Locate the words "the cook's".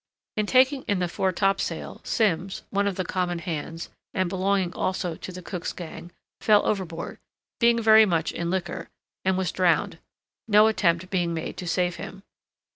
5.31-5.73